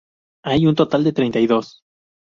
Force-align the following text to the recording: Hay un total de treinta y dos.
Hay 0.43 0.65
un 0.65 0.73
total 0.73 1.03
de 1.03 1.13
treinta 1.13 1.39
y 1.39 1.45
dos. 1.45 1.83